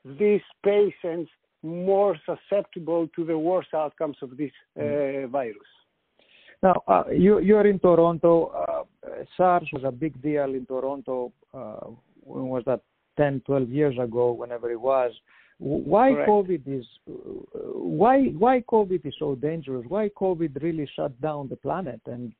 these 0.05 0.43
patients 0.65 1.31
more 1.63 2.17
susceptible 2.27 3.09
to 3.15 3.25
the 3.25 3.37
worst 3.37 3.73
outcomes 3.75 4.17
of 4.23 4.37
this 4.37 4.51
uh, 4.79 4.83
mm. 4.83 5.29
virus. 5.29 5.57
Now, 6.63 6.83
uh, 6.87 7.05
you, 7.11 7.41
you're 7.41 7.67
in 7.67 7.79
Toronto. 7.79 8.47
Uh, 8.47 9.23
SARS 9.37 9.69
was 9.73 9.83
a 9.85 9.93
big 9.93 10.21
deal 10.23 10.55
in 10.55 10.67
Toronto 10.67 11.33
uh, 11.55 11.87
when 12.21 12.49
was 12.49 12.63
that 12.67 12.81
10 13.17 13.43
12 13.47 13.69
years 13.69 13.97
ago 13.99 14.33
whenever 14.33 14.71
it 14.71 14.81
was 14.81 15.13
why 15.63 16.11
Correct. 16.13 16.29
covid 16.29 16.63
is 16.67 16.87
why 17.07 18.25
why 18.39 18.61
covid 18.63 19.07
is 19.07 19.15
so 19.19 19.37
dangerous 19.37 19.85
why 19.89 20.09
covid 20.09 20.61
really 20.61 20.89
shut 20.97 21.19
down 21.21 21.49
the 21.49 21.57
planet 21.57 22.01
and 22.07 22.33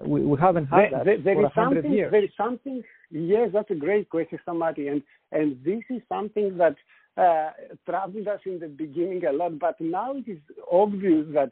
we, 0.00 0.20
we 0.20 0.38
haven't 0.38 0.66
had 0.66 0.78
there, 0.78 0.90
that 0.90 1.04
there, 1.04 1.18
there 1.18 1.34
for 1.34 1.46
is 1.46 1.52
something 1.54 1.92
years. 1.92 2.12
there 2.12 2.24
is 2.24 2.30
something 2.36 2.82
yes 3.10 3.48
that's 3.52 3.70
a 3.70 3.74
great 3.74 4.10
question 4.10 4.38
Stamati 4.46 4.90
and 4.90 5.02
and 5.32 5.56
this 5.64 5.82
is 5.88 6.02
something 6.08 6.58
that 6.58 6.76
uh, 7.16 7.50
troubled 7.86 8.28
us 8.28 8.40
in 8.44 8.58
the 8.58 8.68
beginning 8.68 9.24
a 9.24 9.32
lot 9.32 9.58
but 9.58 9.80
now 9.80 10.14
it 10.14 10.28
is 10.28 10.38
obvious 10.70 11.24
that 11.32 11.48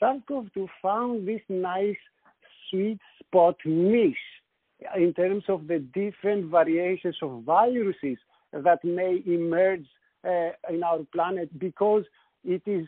SARS-CoV-2 0.00 0.66
found 0.82 1.26
this 1.28 1.40
nice 1.48 1.96
sweet 2.68 2.98
spot 3.20 3.56
niche 3.64 4.16
in 4.96 5.14
terms 5.14 5.44
of 5.48 5.68
the 5.68 5.78
different 5.78 6.50
variations 6.50 7.16
of 7.22 7.42
viruses 7.44 8.18
that 8.52 8.84
may 8.84 9.22
emerge 9.24 9.86
uh, 9.86 10.03
in 10.24 10.82
our 10.82 11.00
planet 11.12 11.56
because 11.58 12.04
it 12.44 12.62
is 12.66 12.86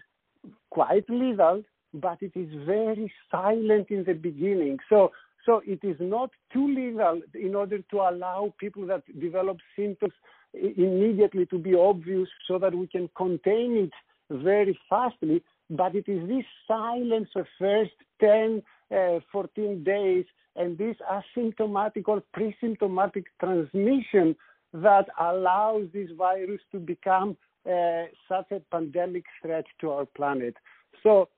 quite 0.70 1.08
lethal, 1.08 1.62
but 1.94 2.18
it 2.20 2.32
is 2.34 2.48
very 2.66 3.12
silent 3.30 3.90
in 3.90 4.04
the 4.04 4.14
beginning. 4.14 4.78
So, 4.88 5.12
so 5.44 5.62
it 5.64 5.80
is 5.82 5.96
not 6.00 6.30
too 6.52 6.68
lethal 6.68 7.22
in 7.34 7.54
order 7.54 7.78
to 7.78 7.96
allow 7.96 8.52
people 8.58 8.86
that 8.86 9.02
develop 9.20 9.58
symptoms 9.76 10.12
immediately 10.54 11.46
to 11.46 11.58
be 11.58 11.74
obvious 11.74 12.28
so 12.48 12.58
that 12.58 12.74
we 12.74 12.86
can 12.86 13.08
contain 13.16 13.88
it 13.88 13.92
very 14.30 14.78
fastly. 14.88 15.42
But 15.70 15.94
it 15.94 16.08
is 16.08 16.28
this 16.28 16.44
silence 16.66 17.28
of 17.34 17.46
first 17.58 17.92
10, 18.20 18.62
uh, 18.94 19.20
14 19.32 19.84
days 19.84 20.24
and 20.54 20.78
this 20.78 20.96
asymptomatic 21.10 22.04
or 22.06 22.22
pre-symptomatic 22.32 23.26
transmission 23.40 24.34
that 24.82 25.06
allows 25.20 25.86
this 25.92 26.10
virus 26.16 26.60
to 26.72 26.78
become 26.78 27.36
uh, 27.66 28.04
such 28.28 28.50
a 28.52 28.60
pandemic 28.70 29.24
threat 29.42 29.64
to 29.80 29.90
our 29.90 30.06
planet. 30.06 30.54
So 31.02 31.28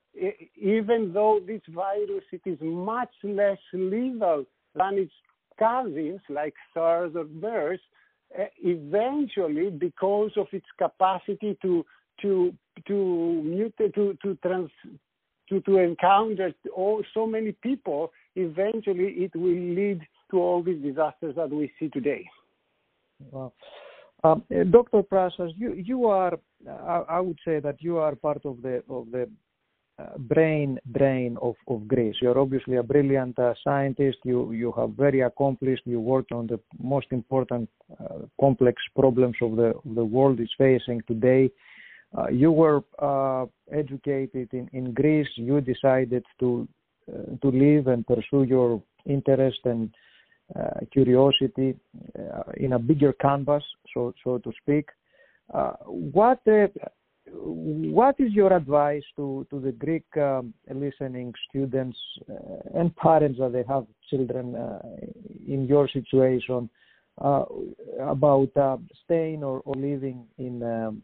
even 0.56 1.12
though 1.12 1.40
this 1.46 1.60
virus 1.68 2.24
it 2.32 2.42
is 2.44 2.58
much 2.60 3.12
less 3.22 3.58
lethal 3.72 4.44
than 4.74 4.94
its 4.94 5.12
cousins 5.58 6.20
like 6.28 6.54
SARS 6.74 7.12
or 7.14 7.24
MERS, 7.24 7.80
uh, 8.38 8.44
eventually 8.62 9.70
because 9.70 10.32
of 10.36 10.46
its 10.52 10.66
capacity 10.78 11.56
to 11.62 11.84
to 12.22 12.52
to 12.86 13.72
to 13.94 14.18
to 14.22 14.38
trans 14.42 14.70
to, 15.48 15.60
to 15.62 15.78
encounter 15.78 16.52
all, 16.76 17.02
so 17.14 17.26
many 17.26 17.52
people, 17.52 18.12
eventually 18.36 19.14
it 19.24 19.34
will 19.34 19.48
lead 19.48 20.00
to 20.30 20.38
all 20.38 20.62
these 20.62 20.82
disasters 20.82 21.34
that 21.36 21.50
we 21.50 21.72
see 21.78 21.88
today. 21.88 22.28
Um, 23.32 23.52
uh, 24.24 24.34
Dr. 24.70 25.02
Prassas, 25.02 25.52
you, 25.56 25.74
you 25.74 26.06
are, 26.06 26.38
I, 26.68 27.04
I, 27.08 27.20
would 27.20 27.38
say 27.44 27.60
that 27.60 27.76
you 27.80 27.98
are 27.98 28.16
part 28.16 28.44
of 28.44 28.62
the, 28.62 28.82
of 28.88 29.10
the 29.12 29.28
uh, 29.98 30.18
brain 30.18 30.78
of, 31.40 31.54
of 31.68 31.86
Greece. 31.86 32.16
You're 32.20 32.38
obviously 32.38 32.76
a 32.76 32.82
brilliant 32.82 33.38
uh, 33.38 33.54
scientist. 33.62 34.18
You, 34.24 34.52
you 34.52 34.72
have 34.76 34.90
very 34.90 35.20
accomplished. 35.20 35.82
You 35.84 36.00
worked 36.00 36.32
on 36.32 36.46
the 36.48 36.58
most 36.80 37.06
important 37.10 37.68
uh, 38.00 38.26
complex 38.40 38.82
problems 38.96 39.36
of 39.40 39.56
the, 39.56 39.74
of 39.84 39.94
the 39.94 40.04
world 40.04 40.40
is 40.40 40.50
facing 40.58 41.02
today. 41.06 41.50
Uh, 42.16 42.28
you 42.28 42.50
were 42.50 42.82
uh, 42.98 43.46
educated 43.72 44.48
in, 44.52 44.68
in 44.72 44.94
Greece. 44.94 45.28
You 45.36 45.60
decided 45.60 46.24
to 46.40 46.66
uh, 47.08 47.36
to 47.40 47.48
live 47.50 47.86
and 47.86 48.06
pursue 48.06 48.42
your 48.42 48.82
interest 49.06 49.60
and 49.64 49.88
uh, 49.88 50.07
curiosity 50.92 51.76
uh, 52.18 52.52
in 52.56 52.72
a 52.74 52.78
bigger 52.78 53.12
canvas, 53.14 53.64
so 53.92 54.14
so 54.24 54.38
to 54.38 54.52
speak. 54.62 54.88
Uh, 55.52 55.72
what 55.86 56.40
what 57.30 58.14
is 58.18 58.32
your 58.32 58.54
advice 58.54 59.02
to, 59.16 59.46
to 59.50 59.60
the 59.60 59.72
Greek 59.72 60.04
um, 60.16 60.54
listening 60.72 61.34
students 61.50 61.98
and 62.74 62.94
parents 62.96 63.38
that 63.38 63.52
they 63.52 63.64
have 63.68 63.84
children 64.08 64.56
in 65.46 65.66
your 65.66 65.86
situation 65.88 66.70
about 68.00 68.48
staying 69.04 69.44
or, 69.44 69.60
or 69.66 69.74
living 69.74 70.26
in 70.38 70.62
um, 70.62 71.02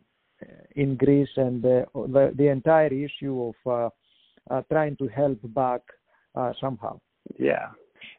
in 0.77 0.97
Greece 0.97 1.29
and 1.37 1.63
the, 1.63 1.87
the, 1.95 2.33
the 2.37 2.49
entire 2.49 2.93
issue 2.93 3.53
of 3.67 3.91
uh, 4.51 4.55
uh, 4.55 4.63
trying 4.71 4.97
to 4.97 5.09
help 5.09 5.39
back 5.55 5.81
uh, 6.35 6.53
somehow. 6.61 7.01
Yeah, 7.39 7.71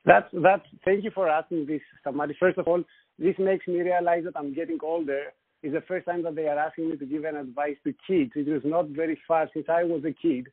that's 0.06 0.27
that's. 0.34 0.65
Thank 0.84 1.04
you 1.04 1.12
for 1.12 1.30
asking 1.30 1.65
this, 1.68 1.82
Stamati. 2.06 2.36
First 2.39 2.58
of 2.58 2.68
all, 2.68 2.84
this 3.20 3.36
makes 3.39 3.68
me 3.68 3.82
realize 3.82 4.24
that 4.25 4.38
I'm 4.38 4.54
getting 4.54 4.80
older. 4.84 5.25
It's 5.63 5.74
the 5.74 5.82
first 5.88 6.06
time 6.06 6.24
that 6.24 6.36
they 6.36 6.48
are 6.48 6.60
asking 6.60 6.89
me 6.89 6.98
to 6.98 7.06
give 7.06 7.24
an 7.24 7.36
advice 7.36 7.77
to 7.86 7.94
kids. 8.08 8.32
It 8.36 8.48
was 8.48 8.62
not 8.63 8.89
very 8.89 9.18
far 9.27 9.50
since 9.54 9.65
I 9.70 9.84
was 9.84 10.04
a 10.06 10.13
kid. 10.13 10.48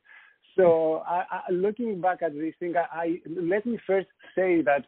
So, 0.55 1.03
I, 1.07 1.23
I, 1.31 1.51
looking 1.51 1.99
back 1.99 2.21
at 2.21 2.33
this 2.33 2.53
thing, 2.59 2.75
I, 2.77 2.97
I 2.97 3.21
let 3.27 3.65
me 3.65 3.79
first 3.85 4.07
say 4.35 4.61
that 4.61 4.85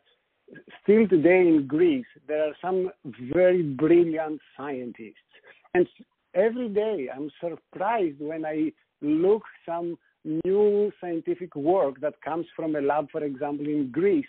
still 0.84 1.08
today 1.08 1.42
in 1.42 1.66
Greece, 1.68 2.06
there 2.28 2.44
are 2.48 2.56
some 2.62 2.92
very 3.34 3.64
brilliant 3.64 4.40
scientists. 4.56 5.16
And 5.74 5.88
every 6.34 6.70
day 6.70 7.10
I'm 7.14 7.32
surprised 7.42 8.20
when 8.20 8.46
I 8.46 8.72
look 9.02 9.44
some 9.66 9.98
new 10.44 10.92
scientific 11.00 11.56
work 11.56 12.00
that 12.02 12.22
comes 12.22 12.46
from 12.56 12.76
a 12.76 12.82
lab, 12.82 13.10
for 13.12 13.24
example, 13.24 13.66
in 13.66 13.92
Greece, 13.92 14.26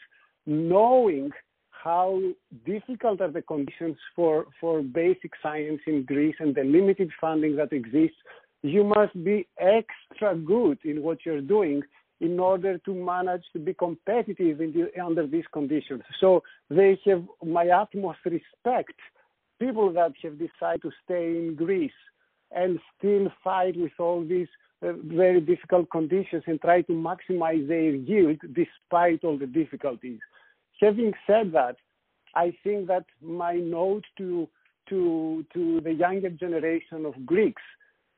knowing 0.47 1.31
how 1.71 2.21
difficult 2.65 3.21
are 3.21 3.31
the 3.31 3.43
conditions 3.43 3.97
for, 4.15 4.47
for 4.61 4.83
basic 4.83 5.33
science 5.43 5.81
in 5.87 6.05
Greece 6.05 6.35
and 6.41 6.55
the 6.55 6.65
limited 6.65 7.11
funding 7.21 7.57
that 7.57 7.73
exists, 7.73 8.17
you 8.63 8.83
must 8.83 9.13
be 9.25 9.47
extra 9.59 10.35
good 10.35 10.79
in 10.85 11.03
what 11.03 11.19
you're 11.25 11.41
doing 11.41 11.83
in 12.21 12.41
order 12.41 12.79
to 12.79 12.95
manage 12.95 13.45
to 13.53 13.59
be 13.59 13.75
competitive 13.75 14.59
the, 14.59 14.89
under 15.03 15.27
these 15.27 15.45
conditions. 15.53 16.03
So 16.21 16.43
they 16.71 16.99
have 17.07 17.25
my 17.45 17.69
utmost 17.69 18.19
respect. 18.25 18.95
People 19.61 19.93
that 19.93 20.13
have 20.23 20.39
decided 20.39 20.83
to 20.83 20.91
stay 21.05 21.37
in 21.37 21.55
Greece 21.55 21.93
and 22.53 22.79
still 22.99 23.29
fight 23.45 23.77
with 23.77 23.93
all 23.99 24.25
these 24.25 24.49
very 24.95 25.41
difficult 25.41 25.91
conditions 25.91 26.43
and 26.47 26.61
try 26.61 26.83
to 26.83 26.93
maximize 26.93 27.67
their 27.67 27.95
yield 27.95 28.39
despite 28.53 29.25
all 29.25 29.39
the 29.39 29.47
difficulties. 29.47 30.21
Having 30.81 31.15
said 31.27 31.53
that, 31.53 31.77
I 32.35 32.55
think 32.63 32.87
that 32.89 33.07
my 33.23 33.55
note 33.55 34.05
to 34.19 34.49
to 34.89 35.45
to 35.55 35.81
the 35.81 35.93
younger 35.93 36.31
generation 36.31 37.07
of 37.07 37.15
Greeks 37.25 37.63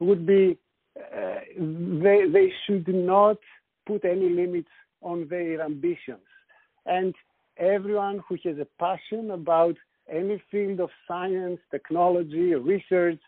would 0.00 0.26
be 0.26 0.58
uh, 0.96 1.40
they 1.56 2.26
they 2.28 2.52
should 2.66 2.88
not 2.88 3.38
put 3.86 4.04
any 4.04 4.28
limits 4.28 4.68
on 5.00 5.28
their 5.28 5.62
ambitions. 5.62 6.26
And 6.86 7.14
everyone 7.56 8.22
who 8.28 8.36
has 8.44 8.58
a 8.58 8.66
passion 8.78 9.30
about 9.30 9.76
any 10.10 10.42
field 10.50 10.80
of 10.80 10.90
science, 11.06 11.60
technology, 11.70 12.54
research, 12.54 13.20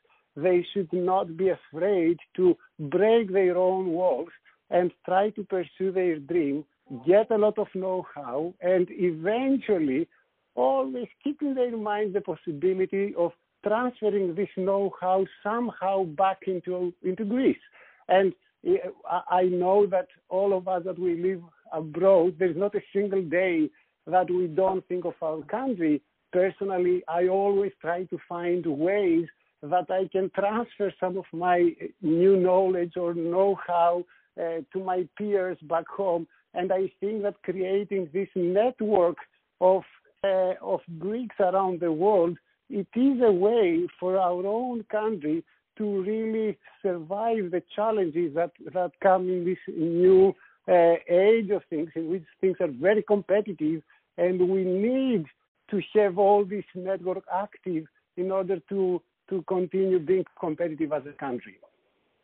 they 0.43 0.67
should 0.73 0.93
not 0.93 1.37
be 1.37 1.49
afraid 1.51 2.19
to 2.37 2.57
break 2.79 3.33
their 3.33 3.57
own 3.57 3.89
walls 3.89 4.29
and 4.71 4.91
try 5.05 5.31
to 5.31 5.43
pursue 5.45 5.91
their 5.93 6.19
dream, 6.19 6.65
get 7.07 7.31
a 7.31 7.39
lot 7.39 7.59
of 7.59 7.67
know-how, 7.75 8.55
and 8.61 8.87
eventually 8.91 10.09
always 10.55 11.09
keep 11.23 11.43
in 11.43 11.55
their 11.55 11.77
mind 11.77 12.15
the 12.15 12.21
possibility 12.21 13.15
of 13.17 13.33
transferring 13.67 14.35
this 14.35 14.49
know-how 14.57 15.27
somehow 15.43 16.05
back 16.05 16.39
into 16.47 16.93
into 17.03 17.25
Greece. 17.25 17.65
And 18.09 18.33
uh, 18.69 19.21
I 19.31 19.45
know 19.45 19.87
that 19.87 20.09
all 20.29 20.57
of 20.57 20.69
us 20.69 20.83
that 20.85 20.99
we 20.99 21.23
live 21.23 21.43
abroad, 21.73 22.37
there's 22.39 22.57
not 22.57 22.75
a 22.75 22.83
single 22.93 23.23
day 23.23 23.71
that 24.07 24.31
we 24.31 24.47
don't 24.47 24.87
think 24.89 25.05
of 25.05 25.15
our 25.23 25.43
country. 25.43 26.03
Personally, 26.33 27.03
I 27.09 27.29
always 27.29 27.73
try 27.81 28.05
to 28.05 28.19
find 28.29 28.65
ways 28.67 29.27
that 29.63 29.91
I 29.91 30.09
can 30.11 30.31
transfer 30.31 30.93
some 30.99 31.17
of 31.19 31.25
my 31.33 31.73
new 32.03 32.37
knowledge 32.37 32.97
or 32.97 33.15
know-how 33.15 34.05
uh, 34.41 34.61
to 34.73 34.85
my 34.85 35.07
peers 35.19 35.59
back 35.63 35.87
home. 35.89 36.27
And 36.55 36.73
I 36.73 36.91
think 37.01 37.23
that 37.23 37.43
creating 37.43 38.09
this 38.13 38.29
network 38.35 39.17
of 39.61 39.83
uh, 40.23 40.53
of 40.61 40.81
Greeks 40.99 41.37
around 41.41 41.81
the 41.81 41.91
world, 41.91 42.37
it 42.69 42.89
is 42.95 43.23
a 43.23 43.33
way 43.33 43.87
for 43.99 44.19
our 44.19 44.47
own 44.47 44.85
country 44.91 45.43
to 45.79 46.03
really 46.03 46.59
survive 46.83 47.51
the 47.51 47.63
challenges 47.75 48.35
that, 48.35 48.51
that 48.75 48.93
come 49.03 49.31
in 49.31 49.47
this 49.47 49.59
new 49.75 50.35
uh, 50.69 50.95
age 51.09 51.51
of 51.51 51.63
things 51.71 51.89
in 51.95 52.11
which 52.11 52.25
things 52.41 52.57
are 52.61 52.69
very 52.69 53.03
competitive 53.03 53.83
and 54.19 54.49
we 54.49 54.63
need 54.63 55.25
to 55.71 55.81
have 55.95 56.19
all 56.19 56.45
this 56.45 56.65
network 56.75 57.25
active 57.33 57.87
in 58.17 58.31
order 58.31 58.59
to 58.69 59.01
to 59.31 59.43
continue 59.49 59.99
being 59.99 60.25
competitive 60.39 60.93
as 60.93 61.03
a 61.07 61.13
country. 61.19 61.57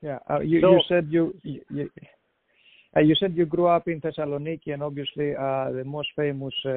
Yeah, 0.02 0.18
uh, 0.28 0.40
you, 0.40 0.60
so, 0.60 0.72
you 0.72 0.80
said 0.88 1.08
you, 1.10 1.34
you, 1.42 1.90
uh, 2.96 3.00
you 3.00 3.14
said 3.18 3.34
you 3.34 3.46
grew 3.46 3.66
up 3.66 3.88
in 3.88 4.00
Thessaloniki, 4.00 4.72
and 4.72 4.82
obviously 4.82 5.34
uh, 5.34 5.70
the 5.72 5.84
most 5.84 6.08
famous 6.14 6.54
uh, 6.66 6.70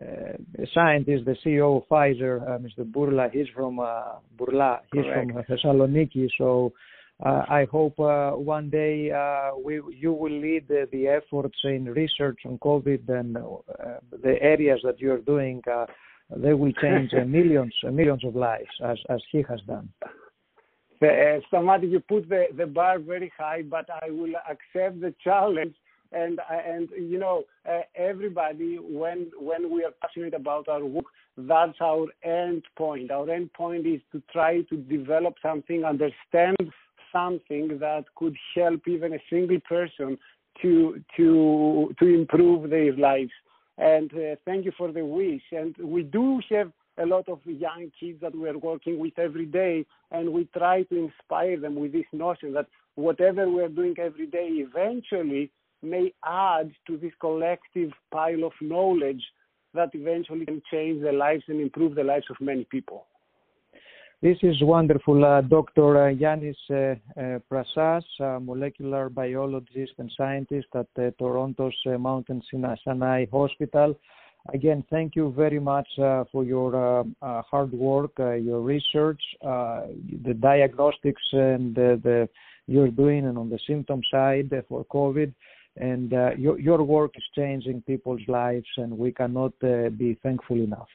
uh, 0.00 0.64
scientist, 0.72 1.24
the 1.24 1.36
CEO 1.44 1.78
of 1.78 1.88
Pfizer, 1.88 2.42
uh, 2.42 2.58
Mr. 2.58 2.90
Bourla, 2.90 3.30
he's 3.30 3.46
from 3.54 3.80
uh, 3.80 4.16
Bourla, 4.36 4.80
he's 4.92 5.02
Correct. 5.02 5.32
from 5.32 5.56
Thessaloniki. 5.56 6.28
So 6.38 6.72
uh, 7.24 7.42
I 7.48 7.66
hope 7.70 7.98
uh, 7.98 8.30
one 8.30 8.70
day 8.70 9.10
uh, 9.10 9.50
we, 9.62 9.80
you 9.92 10.12
will 10.12 10.30
lead 10.30 10.68
the, 10.68 10.88
the, 10.92 11.08
efforts 11.08 11.58
in 11.64 11.86
research 11.86 12.40
on 12.46 12.58
COVID 12.58 13.08
and 13.08 13.36
the 14.22 14.40
areas 14.40 14.80
that 14.84 15.00
you're 15.00 15.18
doing. 15.18 15.60
They 16.36 16.54
will 16.54 16.72
change 16.72 17.12
millions, 17.26 17.74
millions 17.84 18.24
of 18.24 18.36
lives, 18.36 18.70
as 18.84 18.98
as 19.08 19.20
he 19.30 19.42
has 19.48 19.60
done. 19.66 19.88
Uh, 21.00 21.38
Stamati, 21.52 21.88
you 21.88 22.00
put 22.00 22.28
the, 22.28 22.46
the 22.56 22.66
bar 22.66 22.98
very 22.98 23.32
high, 23.38 23.62
but 23.62 23.88
I 24.02 24.10
will 24.10 24.32
accept 24.50 25.00
the 25.00 25.14
challenge. 25.22 25.74
And 26.10 26.40
and 26.50 26.88
you 26.98 27.18
know 27.18 27.44
uh, 27.68 27.82
everybody 27.94 28.76
when 28.76 29.30
when 29.38 29.70
we 29.70 29.84
are 29.84 29.92
passionate 30.02 30.32
about 30.32 30.66
our 30.68 30.84
work 30.84 31.04
that's 31.38 31.76
our 31.80 32.06
end 32.24 32.64
point. 32.76 33.10
Our 33.10 33.30
end 33.30 33.52
point 33.52 33.86
is 33.86 34.00
to 34.12 34.22
try 34.32 34.62
to 34.62 34.76
develop 34.76 35.34
something 35.40 35.84
understand 35.84 36.56
something 37.12 37.78
that 37.78 38.04
could 38.16 38.36
help 38.54 38.88
even 38.88 39.12
a 39.12 39.18
single 39.30 39.60
person 39.60 40.18
to 40.62 41.00
to 41.16 41.94
to 41.98 42.06
improve 42.06 42.70
their 42.70 42.96
lives 42.96 43.30
and 43.78 44.12
uh, 44.14 44.34
thank 44.44 44.64
you 44.64 44.72
for 44.76 44.92
the 44.92 45.04
wish 45.04 45.42
and 45.52 45.76
we 45.78 46.02
do 46.02 46.40
have 46.50 46.70
a 46.98 47.06
lot 47.06 47.28
of 47.28 47.38
young 47.46 47.90
kids 47.98 48.20
that 48.20 48.34
we 48.34 48.48
are 48.48 48.58
working 48.58 48.98
with 48.98 49.16
every 49.18 49.46
day 49.46 49.86
and 50.10 50.32
we 50.32 50.48
try 50.56 50.82
to 50.82 50.96
inspire 50.96 51.58
them 51.58 51.76
with 51.76 51.92
this 51.92 52.06
notion 52.12 52.52
that 52.52 52.66
whatever 52.96 53.48
we're 53.48 53.68
doing 53.68 53.94
every 53.98 54.26
day 54.26 54.48
eventually 54.50 55.50
may 55.82 56.12
add 56.24 56.72
to 56.86 56.96
this 56.96 57.12
collective 57.20 57.92
pile 58.12 58.44
of 58.44 58.52
knowledge 58.60 59.22
that 59.74 59.90
eventually 59.92 60.44
can 60.44 60.60
change 60.70 61.00
the 61.02 61.12
lives 61.12 61.44
and 61.46 61.60
improve 61.60 61.94
the 61.94 62.02
lives 62.02 62.26
of 62.30 62.36
many 62.40 62.64
people. 62.64 63.06
This 64.20 64.38
is 64.42 64.60
wonderful. 64.62 65.24
Uh, 65.24 65.42
Dr. 65.42 66.08
Uh, 66.08 66.12
Yanis 66.12 66.56
uh, 66.70 66.96
uh, 67.20 67.38
Prassas, 67.48 68.02
molecular 68.42 69.08
biologist 69.08 69.92
and 69.98 70.10
scientist 70.16 70.66
at 70.74 70.88
uh, 70.98 71.12
Toronto's 71.20 71.72
uh, 71.86 71.96
Mount 71.98 72.26
Sinai 72.84 73.26
Hospital. 73.30 73.96
Again, 74.52 74.82
thank 74.90 75.14
you 75.14 75.32
very 75.36 75.60
much 75.60 75.86
for 75.96 76.42
your 76.42 77.04
hard 77.20 77.72
work, 77.72 78.10
your 78.18 78.60
research, 78.60 79.22
the 79.40 80.34
diagnostics 80.40 81.22
and 81.32 81.76
the, 81.76 82.28
you're 82.66 82.90
doing 82.90 83.26
and 83.26 83.38
on 83.38 83.48
the 83.48 83.58
symptom 83.68 84.00
side 84.10 84.50
for 84.68 84.84
COVID 84.86 85.32
and 85.76 86.10
your, 86.36 86.58
your 86.58 86.82
work 86.82 87.12
is 87.16 87.24
changing 87.36 87.82
people's 87.82 88.22
lives 88.26 88.66
and 88.78 88.98
we 88.98 89.12
cannot 89.12 89.52
be 89.60 90.18
thankful 90.22 90.56
enough. 90.56 90.88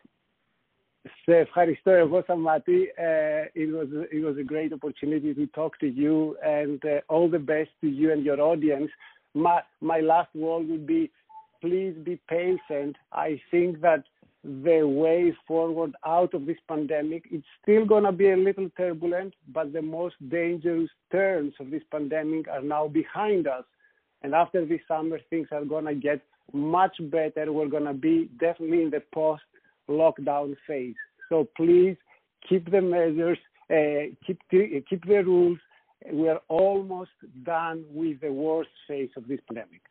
Σε 1.24 1.36
ευχαριστώ 1.36 1.90
εγώ 1.90 2.22
Σαμάτη. 2.26 2.92
Uh, 2.98 3.60
it, 3.62 3.70
was, 3.72 3.88
it 4.10 4.22
was 4.24 4.36
a 4.36 4.44
great 4.52 4.72
opportunity 4.72 5.34
to 5.34 5.46
talk 5.58 5.78
to 5.78 5.86
you 5.86 6.36
and 6.42 6.84
uh, 6.84 7.00
all 7.12 7.28
the 7.28 7.44
best 7.52 7.70
to 7.80 7.88
you 7.88 8.12
and 8.12 8.24
your 8.24 8.40
audience. 8.40 8.90
My, 9.32 9.62
my 9.80 10.00
last 10.00 10.32
word 10.34 10.68
would 10.68 10.86
be 10.86 11.10
please 11.60 11.94
be 12.04 12.16
patient. 12.28 12.96
I 13.12 13.40
think 13.50 13.80
that 13.80 14.04
the 14.44 14.82
way 14.84 15.36
forward 15.46 15.92
out 16.06 16.32
of 16.34 16.46
this 16.46 16.56
pandemic, 16.68 17.24
it's 17.30 17.46
still 17.62 17.84
going 17.84 18.04
to 18.04 18.12
be 18.12 18.30
a 18.30 18.36
little 18.36 18.70
turbulent, 18.76 19.34
but 19.52 19.72
the 19.72 19.82
most 19.82 20.16
dangerous 20.28 20.88
turns 21.10 21.52
of 21.60 21.70
this 21.70 21.82
pandemic 21.90 22.48
are 22.48 22.62
now 22.62 22.86
behind 22.86 23.46
us. 23.46 23.64
And 24.22 24.34
after 24.34 24.64
this 24.64 24.80
summer, 24.88 25.18
things 25.30 25.48
are 25.52 25.64
going 25.64 25.84
to 25.86 25.94
get 25.94 26.20
much 26.52 26.96
better. 27.00 27.52
We're 27.52 27.66
going 27.68 27.84
to 27.84 27.92
be 27.92 28.30
definitely 28.40 28.82
in 28.82 28.90
the 28.90 29.02
post 29.12 29.42
lockdown 29.89 30.55
phase. 30.67 30.95
So 31.29 31.47
please 31.55 31.97
keep 32.47 32.69
the 32.69 32.81
measures, 32.81 33.37
uh, 33.69 34.13
keep, 34.25 34.39
the, 34.51 34.83
keep 34.89 35.05
the 35.05 35.23
rules. 35.23 35.59
We're 36.11 36.39
almost 36.49 37.11
done 37.43 37.85
with 37.89 38.21
the 38.21 38.31
worst 38.31 38.69
phase 38.87 39.09
of 39.15 39.27
this 39.27 39.39
pandemic. 39.47 39.81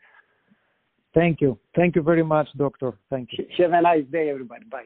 Thank 1.14 1.40
you. 1.40 1.58
Thank 1.74 1.96
you 1.96 2.02
very 2.02 2.22
much, 2.22 2.48
Doctor. 2.56 2.94
Thank 3.10 3.30
you. 3.32 3.46
Have 3.58 3.72
a 3.72 3.82
nice 3.82 4.04
day, 4.10 4.30
everybody. 4.30 4.64
Bye. 4.64 4.84